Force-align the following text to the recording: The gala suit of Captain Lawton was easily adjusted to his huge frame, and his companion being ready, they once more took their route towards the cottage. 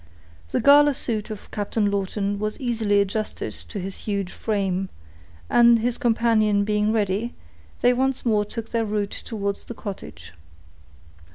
The 0.49 0.59
gala 0.59 0.95
suit 0.95 1.29
of 1.29 1.51
Captain 1.51 1.91
Lawton 1.91 2.39
was 2.39 2.59
easily 2.59 3.01
adjusted 3.01 3.51
to 3.53 3.77
his 3.79 3.97
huge 3.97 4.31
frame, 4.31 4.89
and 5.47 5.77
his 5.77 5.99
companion 5.99 6.63
being 6.63 6.91
ready, 6.91 7.35
they 7.81 7.93
once 7.93 8.25
more 8.25 8.43
took 8.43 8.69
their 8.71 8.83
route 8.83 9.11
towards 9.11 9.63
the 9.65 9.75
cottage. 9.75 10.33